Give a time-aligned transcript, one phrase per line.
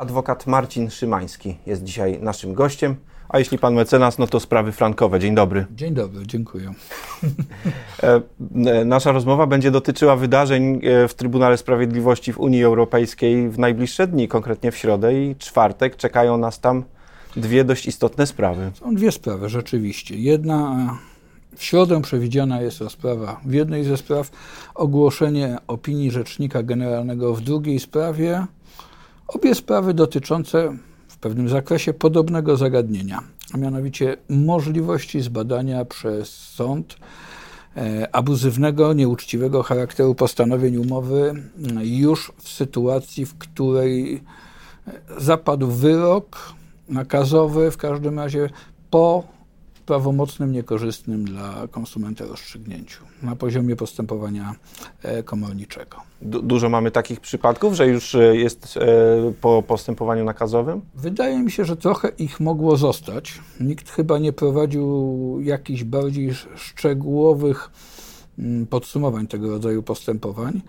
[0.00, 2.96] Adwokat Marcin Szymański jest dzisiaj naszym gościem.
[3.28, 5.20] A jeśli pan mecenas, no to sprawy frankowe.
[5.20, 5.66] Dzień dobry.
[5.74, 6.72] Dzień dobry, dziękuję.
[8.66, 14.06] E, nasza rozmowa będzie dotyczyła wydarzeń e, w Trybunale Sprawiedliwości w Unii Europejskiej w najbliższe
[14.06, 15.96] dni, konkretnie w środę i czwartek.
[15.96, 16.84] Czekają nas tam
[17.36, 18.70] dwie dość istotne sprawy.
[18.74, 20.16] Są dwie sprawy, rzeczywiście.
[20.16, 20.76] Jedna
[21.56, 24.30] w środę przewidziana jest rozprawa w jednej ze spraw,
[24.74, 28.46] ogłoszenie opinii Rzecznika Generalnego w drugiej sprawie.
[29.34, 30.76] Obie sprawy dotyczące
[31.08, 33.22] w pewnym zakresie podobnego zagadnienia,
[33.54, 36.96] a mianowicie możliwości zbadania przez sąd
[37.76, 41.34] e, abuzywnego, nieuczciwego charakteru postanowień umowy
[41.82, 44.22] już w sytuacji, w której
[44.86, 46.52] e, zapadł wyrok
[46.88, 48.50] nakazowy, w każdym razie
[48.90, 49.24] po
[49.90, 54.54] prawomocnym, niekorzystnym dla konsumenta rozstrzygnięciu na poziomie postępowania
[55.02, 55.96] e, komorniczego.
[56.22, 58.80] Du dużo mamy takich przypadków, że już e, jest e,
[59.40, 60.80] po postępowaniu nakazowym?
[60.94, 63.40] Wydaje mi się, że trochę ich mogło zostać.
[63.60, 64.86] Nikt chyba nie prowadził
[65.42, 67.70] jakichś bardziej szczegółowych
[68.38, 70.60] mm, podsumowań tego rodzaju postępowań.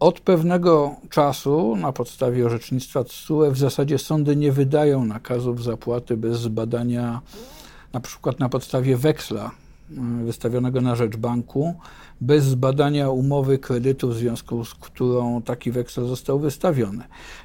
[0.00, 6.40] Od pewnego czasu na podstawie orzecznictwa TSUE w zasadzie sądy nie wydają nakazów zapłaty bez
[6.40, 7.20] zbadania
[7.94, 9.50] na przykład na podstawie weksla
[9.90, 11.74] y, wystawionego na rzecz banku,
[12.20, 17.04] bez zbadania umowy kredytu, w związku z którą taki weksel został wystawiony.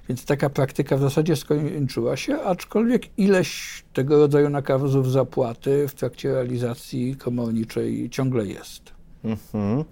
[0.10, 6.32] Więc taka praktyka w zasadzie skończyła się, aczkolwiek ileś tego rodzaju nakazów zapłaty w trakcie
[6.34, 8.99] realizacji komorniczej ciągle jest.
[9.24, 9.84] Mhm.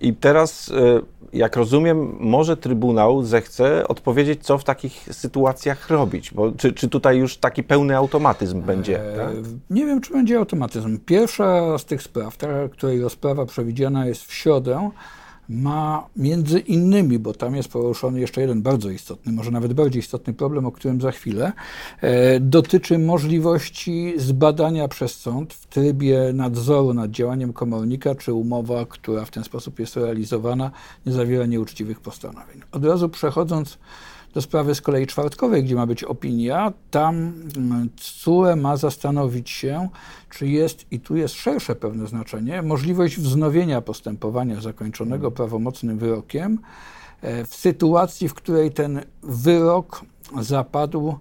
[0.00, 1.00] I teraz, e,
[1.32, 7.18] jak rozumiem, może Trybunał zechce odpowiedzieć, co w takich sytuacjach robić, bo czy, czy tutaj
[7.18, 9.12] już taki pełny automatyzm będzie?
[9.12, 9.28] E, tak?
[9.70, 10.98] Nie wiem, czy będzie automatyzm.
[11.06, 14.90] Pierwsza z tych spraw, ta, której rozprawa przewidziana jest w środę,
[15.48, 20.34] ma między innymi, bo tam jest poruszony jeszcze jeden bardzo istotny, może nawet bardziej istotny
[20.34, 21.52] problem, o którym za chwilę,
[22.00, 29.24] e, dotyczy możliwości zbadania przez sąd w trybie nadzoru nad działaniem komornika, czy umowa, która
[29.24, 30.70] w ten sposób jest realizowana,
[31.06, 32.60] nie zawiera nieuczciwych postanowień.
[32.72, 33.78] Od razu przechodząc
[34.38, 37.32] do sprawy z kolei czwartkowej, gdzie ma być opinia, tam
[37.96, 39.88] CUE mm, ma zastanowić się,
[40.30, 46.58] czy jest, i tu jest szersze pewne znaczenie, możliwość wznowienia postępowania zakończonego prawomocnym wyrokiem
[47.20, 50.04] e, w sytuacji, w której ten wyrok
[50.40, 51.18] zapadł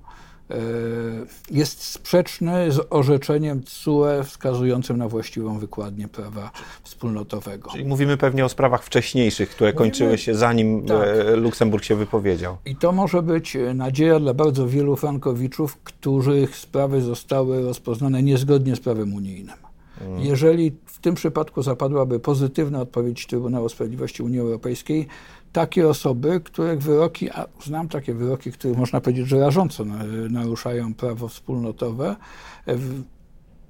[1.52, 6.52] jest sprzeczny z orzeczeniem TSUE wskazującym na właściwą wykładnię prawa
[6.84, 7.72] wspólnotowego.
[7.72, 10.98] Czyli mówimy pewnie o sprawach wcześniejszych, które mówimy, kończyły się zanim e, tak.
[11.36, 12.58] Luksemburg się wypowiedział.
[12.66, 18.80] I to może być nadzieja dla bardzo wielu frankowiczów, których sprawy zostały rozpoznane niezgodnie z
[18.80, 19.56] prawem unijnym.
[20.00, 20.20] Hmm.
[20.20, 25.08] Jeżeli w tym przypadku zapadłaby pozytywna odpowiedź Trybunału Sprawiedliwości Unii Europejskiej,
[25.58, 29.86] takie osoby, których wyroki, a znam takie wyroki, które można powiedzieć, że rażąco
[30.30, 32.16] naruszają prawo wspólnotowe,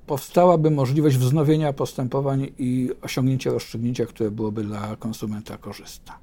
[0.07, 6.13] powstałaby możliwość wznowienia postępowań i osiągnięcia rozstrzygnięcia, które byłoby dla konsumenta korzystne.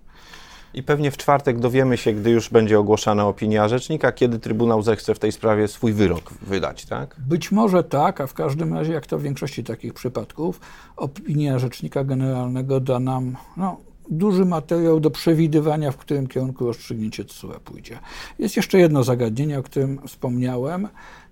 [0.74, 5.14] I pewnie w czwartek dowiemy się, gdy już będzie ogłoszona opinia rzecznika, kiedy Trybunał zechce
[5.14, 7.16] w tej sprawie swój wyrok wydać, tak?
[7.18, 10.60] Być może tak, a w każdym razie, jak to w większości takich przypadków,
[10.96, 13.76] opinia Rzecznika Generalnego da nam no,
[14.10, 17.98] duży materiał do przewidywania, w którym kierunku rozstrzygnięcie TSUE pójdzie.
[18.38, 20.88] Jest jeszcze jedno zagadnienie, o którym wspomniałem,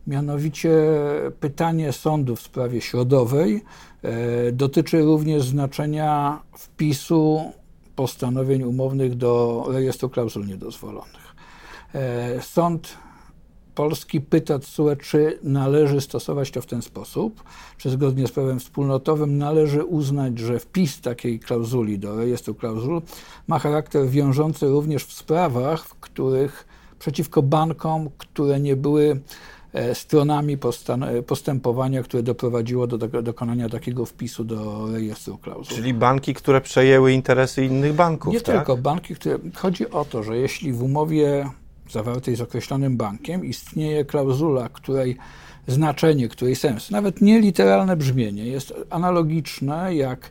[0.07, 0.71] mianowicie
[1.41, 3.65] pytanie sądu w sprawie środowej
[4.03, 7.53] e, dotyczy również znaczenia wpisu
[7.97, 11.35] postanowień umownych do rejestru klauzul niedozwolonych.
[11.95, 12.99] E, sąd
[13.75, 17.43] Polski pyta TSUE, czy należy stosować to w ten sposób,
[17.79, 23.03] czy zgodnie z prawem wspólnotowym należy uznać, że wpis takiej klauzuli do rejestru klauzul
[23.49, 26.67] ma charakter wiążący również w sprawach, w których
[26.99, 29.21] przeciwko bankom, które nie były
[29.73, 30.59] e, stronami
[31.27, 35.77] postępowania, które doprowadziło do dokonania takiego wpisu do rejestru klauzul.
[35.77, 38.35] Czyli banki, które przejęły interesy innych banków.
[38.35, 38.57] Nie tak?
[38.57, 39.39] tylko banki, które.
[39.55, 41.51] Chodzi o to, że jeśli w umowie
[41.93, 45.17] zawartej z określonym bankiem istnieje klauzula, której
[45.67, 50.31] znaczenie, której sens, nawet nie literalne brzmienie, jest analogiczne jak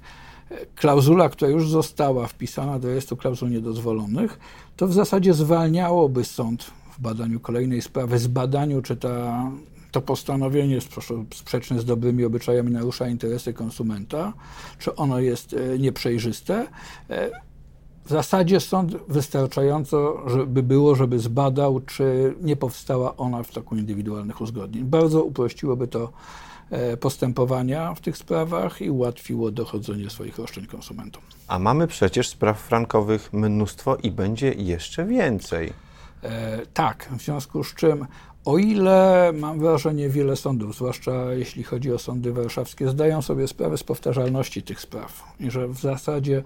[0.76, 4.40] klauzula, która już została wpisana do rejestru klauzul niedozwolonych,
[4.78, 6.64] to w zasadzie zwalniałoby sąd
[6.98, 9.52] w badaniu kolejnej sprawy, z badaniu, czy ta,
[9.92, 10.90] to postanowienie jest
[11.34, 14.34] sprzeczne z dobrymi obyczajami, narusza interesy konsumenta,
[14.80, 16.68] czy ono jest e, nieprzejrzyste.
[17.10, 17.32] E,
[18.06, 24.42] w zasadzie sąd wystarczająco żeby było, żeby zbadał, czy nie powstała ona w toku indywidualnych
[24.42, 24.84] uzgodnień.
[24.84, 26.12] Bardzo uprościłoby to
[26.70, 31.22] e, postępowania w tych sprawach i ułatwiło dochodzenie swoich roszczeń konsumentom.
[31.48, 35.74] A mamy przecież spraw frankowych mnóstwo i będzie jeszcze więcej.
[36.24, 38.06] E, tak, w związku z czym
[38.46, 43.78] o ile mam wrażenie, wiele sądów, zwłaszcza jeśli chodzi o sądy warszawskie, zdają sobie sprawę
[43.78, 46.44] z powtarzalności tych spraw i że w zasadzie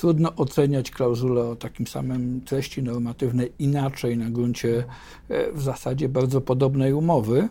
[0.00, 4.84] trudno oceniać klauzulę o takim samym treści normatywnej inaczej na gruncie
[5.28, 7.48] e, w zasadzie bardzo podobnej umowy, e,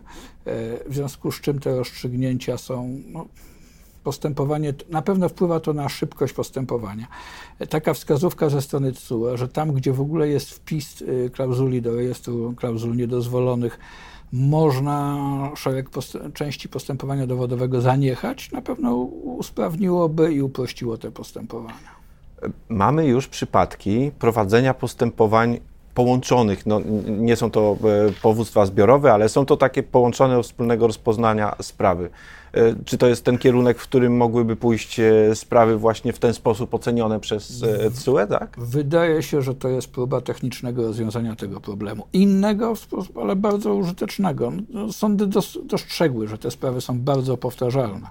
[0.89, 3.25] w związku z czym te rozstrzygnięcia są no,
[4.03, 7.07] postępowanie, na pewno wpływa to na szybkość postępowania.
[7.69, 12.53] Taka wskazówka ze strony TSUE, że tam, gdzie w ogóle jest wpis klauzuli do rejestru
[12.57, 13.79] klauzul niedozwolonych,
[14.33, 15.17] można
[15.55, 21.98] szereg post części postępowania dowodowego zaniechać, na pewno usprawniłoby i uprościło te postępowania.
[22.69, 25.59] Mamy już przypadki prowadzenia postępowań
[25.94, 26.65] połączonych.
[26.65, 32.09] No, nie są to e, powództwa zbiorowe, ale są to takie połączone wspólnego rozpoznania sprawy.
[32.53, 36.33] E, czy to jest ten kierunek, w którym mogłyby pójść e, sprawy właśnie w ten
[36.33, 37.63] sposób ocenione przez
[37.94, 38.56] TSUE, tak?
[38.57, 42.07] Wydaje się, że to jest próba technicznego rozwiązania tego problemu.
[42.13, 42.74] Innego,
[43.21, 44.51] ale bardzo użytecznego.
[44.69, 45.27] No, sądy
[45.63, 48.07] dostrzegły, że te sprawy są bardzo powtarzalne.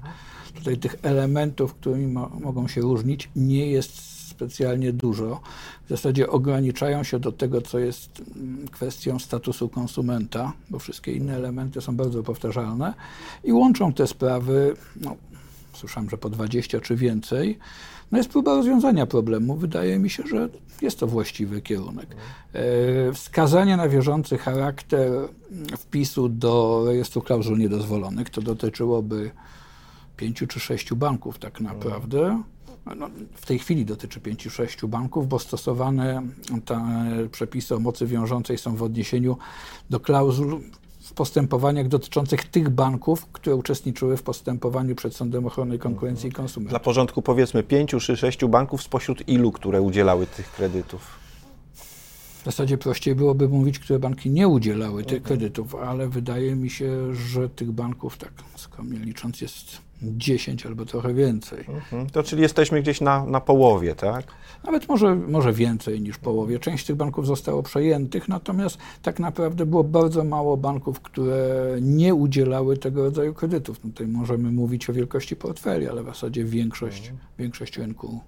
[0.54, 4.07] Tutaj tych elementów, którymi mo mogą się różnić, nie jest
[4.38, 5.40] specjalnie dużo.
[5.86, 11.36] W zasadzie ograniczają się do tego, co jest mm, kwestią statusu konsumenta, bo wszystkie inne
[11.36, 12.94] elementy są bardzo powtarzalne
[13.44, 15.16] i łączą te sprawy, no,
[15.72, 17.58] słyszałem, że po 20 czy więcej.
[18.12, 19.56] No jest próba rozwiązania problemu.
[19.56, 20.48] Wydaje mi się, że
[20.82, 22.16] jest to właściwy kierunek.
[22.52, 25.28] E, wskazanie na wierzący charakter mm,
[25.78, 29.30] wpisu do rejestru klauzul niedozwolonych to dotyczyłoby
[30.16, 32.42] pięciu czy sześciu banków tak naprawdę
[32.94, 36.22] no, w tej chwili dotyczy 5-6 banków, bo stosowane
[36.64, 36.80] te
[37.32, 39.36] przepisy o mocy wiążącej są w odniesieniu
[39.90, 40.60] do klauzul
[41.00, 46.70] w postępowaniach dotyczących tych banków, które uczestniczyły w postępowaniu przed Sądem Ochrony Konkurencji i Konsumentów.
[46.70, 51.27] Dla porządku powiedzmy 5 czy 6 banków spośród ilu, które udzielały tych kredytów?
[52.42, 57.14] W zasadzie prościej byłoby mówić, które banki nie udzielały tych kredytów, ale wydaje mi się,
[57.14, 61.64] że tych banków, tak skromnie licząc, jest 10 albo trochę więcej.
[61.68, 62.10] Mhm.
[62.10, 64.26] To czyli jesteśmy gdzieś na, na połowie, tak?
[64.64, 66.58] Nawet może, może więcej niż połowie.
[66.58, 72.76] Część tych banków zostało przejętych, natomiast tak naprawdę było bardzo mało banków, które nie udzielały
[72.76, 73.84] tego rodzaju kredytów.
[73.84, 77.18] No tutaj możemy mówić o wielkości portfeli, ale w zasadzie większość, mhm.
[77.38, 78.20] większość rynku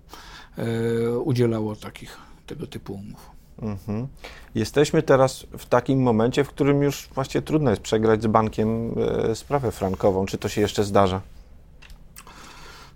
[0.58, 3.39] e, udzielało takich, tego typu umów.
[3.62, 4.06] Mhm.
[4.54, 8.94] Jesteśmy teraz w takim momencie, w którym już właściwie trudno jest przegrać z bankiem
[9.30, 10.26] e, sprawę frankową.
[10.26, 11.20] Czy to się jeszcze zdarza?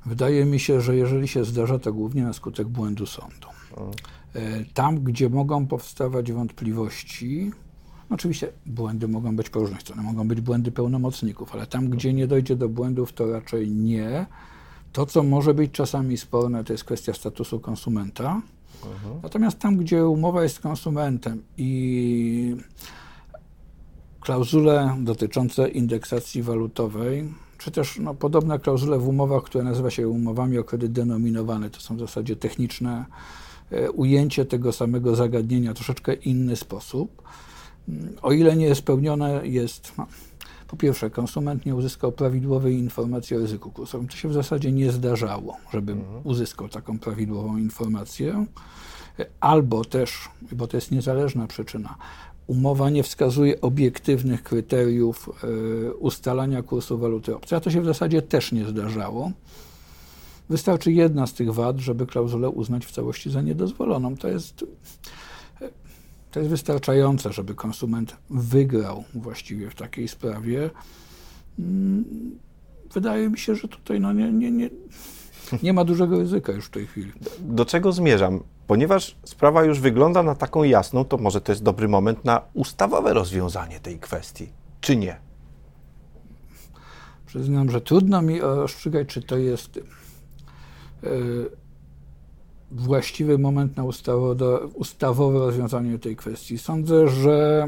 [0.07, 3.49] Wydaje mi się, że jeżeli się zdarza, to głównie na skutek błędu sądu.
[4.35, 7.53] E, tam, gdzie mogą powstawać wątpliwości,
[8.11, 12.27] oczywiście błędy mogą być po różnych stronach, mogą być błędy pełnomocników, ale tam, gdzie nie
[12.27, 14.27] dojdzie do błędów, to raczej nie.
[14.93, 18.43] To, co może być czasami sporne, to jest kwestia statusu konsumenta.
[18.87, 19.21] Mhm.
[19.23, 22.57] Natomiast tam, gdzie umowa jest z konsumentem i
[24.21, 27.29] klauzule dotyczące indeksacji walutowej
[27.65, 31.71] czy też no, podobne klauzule w umowach, które nazywa się umowami o kredyt denominowany.
[31.71, 33.05] To są w zasadzie techniczne
[33.71, 37.23] e, ujęcie tego samego zagadnienia, troszeczkę inny sposób.
[37.89, 40.07] Mm, o ile nie spełnione, jest no,
[40.75, 44.09] po pierwsze, konsument nie uzyskał prawidłowej informacji o ryzyku kursowym.
[44.09, 46.21] To się w zasadzie nie zdarzało, żeby mhm.
[46.25, 48.47] uzyskał taką prawidłową informację.
[49.41, 51.95] Albo też, bo to jest niezależna przyczyna,
[52.47, 58.23] umowa nie wskazuje obiektywnych kryteriów e, ustalania kursu waluty obcej, a to się w zasadzie
[58.23, 59.31] też nie zdarzało.
[60.49, 64.17] Wystarczy jedna z tych wad, żeby klauzulę uznać w całości za niedozwoloną.
[64.17, 64.65] To jest,
[66.35, 70.71] to jest wystarczające, żeby konsument wygrał właściwie w takiej sprawie.
[71.59, 72.05] Mm,
[72.95, 74.71] wydaje mi się, że tutaj no nie, nie, nie,
[75.63, 77.13] nie ma dużego ryzyka już w tej chwili.
[77.41, 78.41] Do czego zmierzam?
[78.67, 83.15] Ponieważ sprawa już wygląda na taką jasną, to może to jest dobry moment na ustawowe
[83.15, 84.49] rozwiązanie tej kwestii,
[84.81, 85.17] czy nie?
[87.27, 89.77] Przyznam, że trudno mi rozstrzygać, czy to jest
[91.03, 91.51] yy,
[92.75, 93.85] właściwy moment na
[94.75, 96.59] ustawowe, rozwiązanie tej kwestii.
[96.59, 97.67] Sądzę, że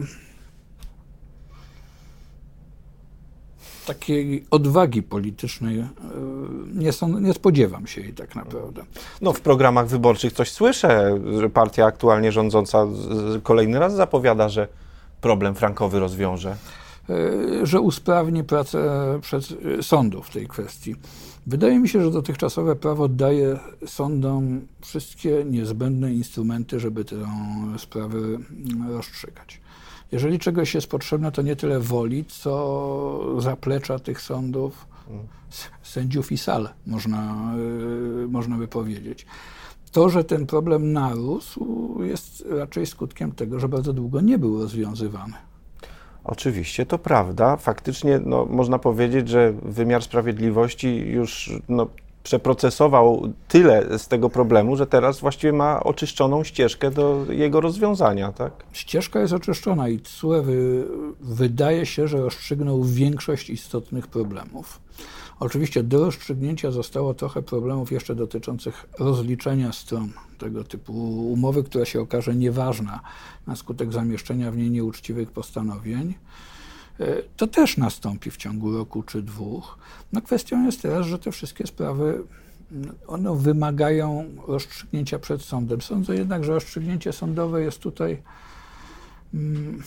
[3.87, 5.89] takiej odwagi politycznej e,
[6.75, 8.83] nie, są, nie spodziewam się jej tak naprawdę.
[9.21, 12.87] No w programach wyborczych coś słyszę, że partia aktualnie rządząca
[13.43, 14.69] kolejny raz zapowiada, że
[15.21, 16.57] problem frankowy rozwiąże.
[17.11, 18.81] E, że usprawni pracę
[19.23, 19.49] przed
[19.79, 20.95] e, sądów w tej kwestii.
[21.47, 27.17] Wydaje mi się, że dotychczasowe prawo daje sądom wszystkie niezbędne instrumenty, żeby tę
[27.79, 28.19] sprawę
[28.89, 29.61] rozstrzygać.
[30.13, 34.87] Jeżeli czegoś jest potrzebne, to nie tyle woli, co zaplecza tych sądów,
[35.83, 37.53] sędziów i sal, można,
[38.25, 39.27] y, można by powiedzieć.
[39.93, 45.35] to, że ten problem narósł, jest raczej skutkiem tego, że bardzo długo nie był rozwiązywany.
[46.27, 47.57] Oczywiście, to prawda.
[47.57, 51.87] Faktycznie no, można powiedzieć, że wymiar sprawiedliwości już no,
[52.27, 58.53] przeprocesował tyle z tego problemu, że teraz właściwie ma oczyszczoną ścieżkę do jego rozwiązania, tak?
[58.73, 60.01] Ścieżka jest oczyszczona i
[60.43, 60.85] wy,
[61.21, 64.81] wydaje się, że rozstrzygnął większość istotnych problemów.
[65.41, 70.93] Oczywiście do rozstrzygnięcia zostało trochę problemów jeszcze dotyczących rozliczenia stron tego typu
[71.33, 73.01] umowy, która się okaże nieważna
[73.47, 76.15] na skutek zamieszczenia w niej nieuczciwych postanowień.
[77.37, 79.79] To też nastąpi w ciągu roku czy dwóch.
[80.13, 82.23] No kwestią jest teraz, że te wszystkie sprawy
[83.07, 85.81] one wymagają rozstrzygnięcia przed sądem.
[85.81, 88.23] Sądzę jednak, że rozstrzygnięcie sądowe jest tutaj
[89.35, 89.83] mm,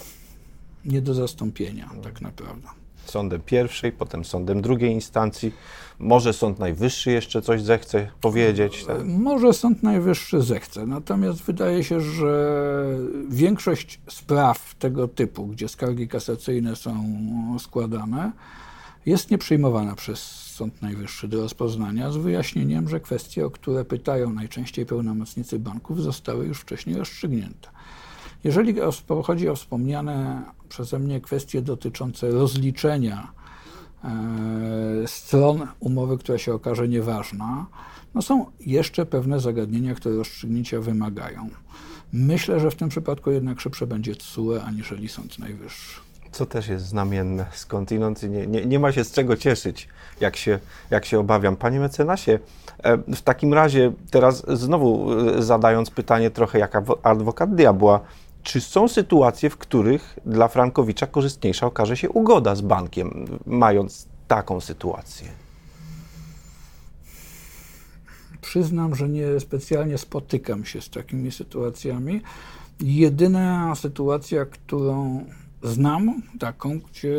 [0.85, 2.67] nie do zastąpienia tak naprawdę
[3.09, 5.53] sądem pierwszej, potem sądem drugiej instancji.
[5.99, 8.85] Może Sąd Najwyższy jeszcze coś zechce powiedzieć?
[8.85, 9.05] Tak?
[9.05, 12.59] Może Sąd Najwyższy zechce, natomiast wydaje się, że
[13.29, 17.03] większość spraw tego typu, gdzie skargi kasacyjne są
[17.59, 18.31] składane,
[19.05, 20.19] jest nieprzyjmowana przez
[20.59, 26.45] Sąd Najwyższy do rozpoznania z wyjaśnieniem, że kwestie, o które pytają najczęściej pełnomocnicy banków, zostały
[26.45, 27.69] już wcześniej rozstrzygnięte.
[28.43, 28.75] Jeżeli
[29.24, 33.31] chodzi o wspomniane przeze mnie kwestie dotyczące rozliczenia
[34.03, 34.10] e,
[35.08, 37.65] stron umowy, która się okaże nieważna,
[38.15, 41.50] no są jeszcze pewne zagadnienia, które rozstrzygnięcia wymagają.
[42.13, 46.00] Myślę, że w tym przypadku jednak szybsze będzie TSUE aniżeli Sąd Najwyższy.
[46.31, 49.88] Co też jest znamienne skądinąd, nie, nie, nie ma się z czego cieszyć,
[50.22, 51.55] jak się, jak się obawiam.
[51.55, 52.39] Panie mecenasie,
[52.84, 58.00] e, w takim razie teraz znowu e, zadając pytanie trochę jak adwokat diabła,
[58.43, 64.62] czy są sytuacje, w których dla Frankowicza korzystniejsza okaże się ugoda z bankiem, mając taką
[64.62, 65.27] sytuację?
[68.41, 72.22] Przyznam, że nie specjalnie spotykam się z takimi sytuacjami.
[72.79, 75.25] Jedyna sytuacja, którą
[75.63, 77.15] znam, taką, gdzie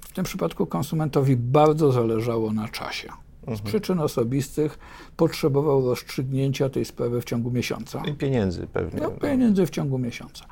[0.00, 3.66] w tym przypadku konsumentowi bardzo zależało na czasie z mhm.
[3.66, 4.78] przyczyn osobistych
[5.16, 8.02] potrzebował rozstrzygnięcia tej sprawy w ciągu miesiąca.
[8.06, 9.00] I pieniędzy pewnie.
[9.00, 10.46] No, pieniędzy w ciągu miesiąca.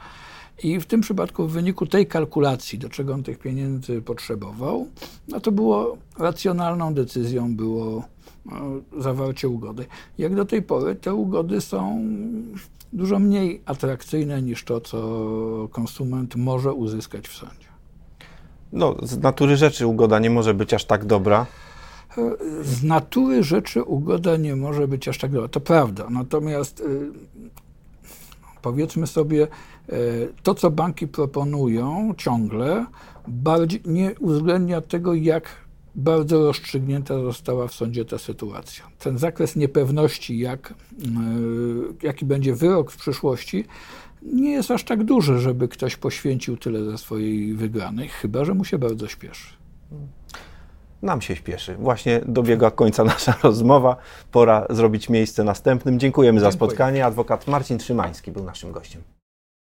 [0.63, 4.87] I w tym przypadku w wyniku tej kalkulacji, do czego on tych pieniędzy potrzebował,
[5.29, 8.03] no to było racjonalną decyzją było
[8.47, 8.61] no,
[8.99, 9.87] zawarcie ugody.
[10.19, 12.05] Jak do tej pory te ugody są
[12.93, 17.69] dużo mniej atrakcyjne niż to, co konsument może uzyskać w sądzie.
[18.73, 21.47] No, z natury rzeczy ugoda nie może być aż tak dobra
[22.63, 25.49] z natury rzeczy ugoda nie może być aż tak dobra.
[25.49, 26.07] To prawda.
[26.11, 27.11] Natomiast y,
[28.63, 29.49] powiedzmy sobie,
[29.93, 32.87] y, to co banki proponują ciągle,
[33.29, 38.85] bardziej nie uwzględnia tego, jak bardzo rozstrzygnięta została w sądzie ta sytuacja.
[38.99, 40.75] Ten zakres niepewności, jak,
[42.03, 43.65] y, jaki będzie wyrok w przyszłości,
[44.23, 48.65] nie jest aż tak duży, żeby ktoś poświęcił tyle za swojej wygranej, chyba że mu
[48.65, 49.64] się bardzo śpieszy.
[51.05, 51.75] Nam się śpieszy.
[51.75, 53.97] Właśnie dobiega końca nasza rozmowa.
[54.33, 55.99] Pora zrobić miejsce następnym.
[55.99, 56.53] Dziękujemy Dziękuję.
[56.53, 57.07] za spotkanie.
[57.07, 59.03] Adwokat Marcin Trzymański był naszym gościem.